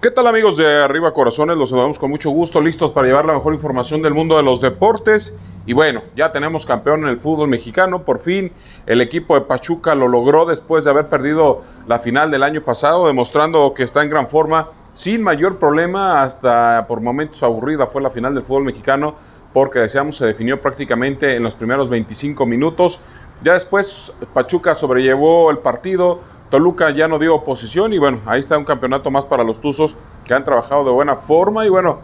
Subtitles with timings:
[0.00, 1.56] ¿Qué tal amigos de Arriba Corazones?
[1.56, 4.60] Los saludamos con mucho gusto, listos para llevar la mejor información del mundo de los
[4.60, 5.36] deportes.
[5.66, 8.04] Y bueno, ya tenemos campeón en el fútbol mexicano.
[8.04, 8.52] Por fin
[8.86, 13.08] el equipo de Pachuca lo logró después de haber perdido la final del año pasado,
[13.08, 18.10] demostrando que está en gran forma, sin mayor problema, hasta por momentos aburrida fue la
[18.10, 19.16] final del fútbol mexicano,
[19.52, 23.00] porque deseamos se definió prácticamente en los primeros 25 minutos.
[23.42, 26.20] Ya después Pachuca sobrellevó el partido,
[26.50, 29.96] Toluca ya no dio oposición y bueno, ahí está un campeonato más para los Tuzos
[30.24, 31.98] que han trabajado de buena forma y bueno,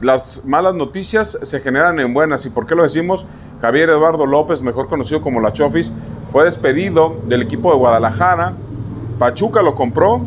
[0.00, 2.44] las malas noticias se generan en buenas.
[2.44, 3.24] ¿Y por qué lo decimos?
[3.60, 5.92] Javier Eduardo López, mejor conocido como La Chofis,
[6.30, 8.54] fue despedido del equipo de Guadalajara.
[9.18, 10.20] Pachuca lo compró,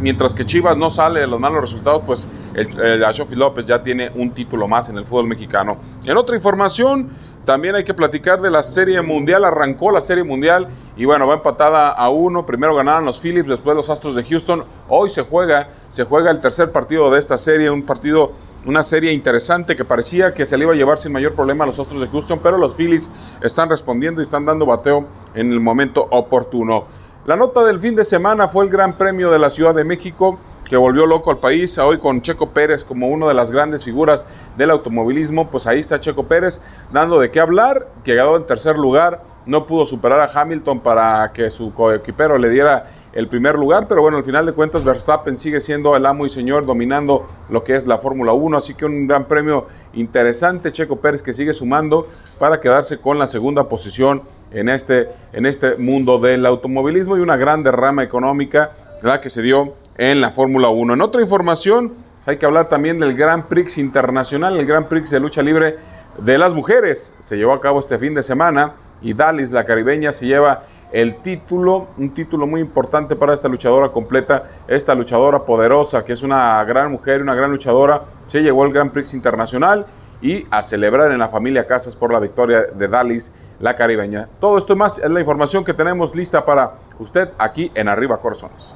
[0.00, 3.80] mientras que Chivas no sale de los malos resultados, pues el, el Chofis López ya
[3.82, 5.76] tiene un título más en el fútbol mexicano.
[6.04, 7.10] En otra información,
[7.48, 9.42] también hay que platicar de la Serie Mundial.
[9.42, 12.44] Arrancó la Serie Mundial y bueno, va empatada a uno.
[12.44, 14.64] Primero ganaron los Phillips, después los Astros de Houston.
[14.86, 18.32] Hoy se juega, se juega el tercer partido de esta serie, un partido,
[18.66, 21.68] una serie interesante que parecía que se le iba a llevar sin mayor problema a
[21.68, 23.08] los Astros de Houston, pero los Phillies
[23.40, 26.84] están respondiendo y están dando bateo en el momento oportuno.
[27.24, 30.38] La nota del fin de semana fue el Gran Premio de la Ciudad de México
[30.68, 34.26] que volvió loco al país, hoy con Checo Pérez como una de las grandes figuras
[34.56, 36.60] del automovilismo, pues ahí está Checo Pérez
[36.92, 41.50] dando de qué hablar, quedó en tercer lugar, no pudo superar a Hamilton para que
[41.50, 45.62] su coequipero le diera el primer lugar, pero bueno, al final de cuentas Verstappen sigue
[45.62, 49.06] siendo el amo y señor dominando lo que es la Fórmula 1, así que un
[49.06, 54.68] gran premio interesante, Checo Pérez que sigue sumando para quedarse con la segunda posición en
[54.68, 58.72] este, en este mundo del automovilismo y una gran derrama económica
[59.02, 60.94] la que se dio en la Fórmula 1.
[60.94, 61.92] En otra información,
[62.24, 65.76] hay que hablar también del Grand Prix Internacional, el Grand Prix de lucha libre
[66.18, 67.14] de las mujeres.
[67.18, 71.16] Se llevó a cabo este fin de semana y Dalis, la caribeña, se lleva el
[71.16, 76.64] título, un título muy importante para esta luchadora completa, esta luchadora poderosa, que es una
[76.64, 79.86] gran mujer, una gran luchadora, se llevó el Grand Prix Internacional
[80.22, 84.28] y a celebrar en la familia Casas por la victoria de Dalis, la caribeña.
[84.40, 88.74] Todo esto más es la información que tenemos lista para usted aquí en Arriba Corazones.